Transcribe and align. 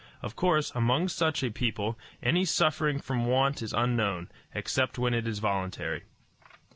Of 0.23 0.35
course, 0.35 0.71
among 0.73 1.09
such 1.09 1.43
a 1.43 1.51
people, 1.51 1.95
any 2.23 2.43
suffering 2.43 2.99
from 2.99 3.27
want 3.27 3.61
is 3.61 3.71
unknown, 3.71 4.31
except 4.51 4.97
when 4.97 5.13
it 5.13 5.27
is 5.27 5.37
voluntary. 5.37 6.05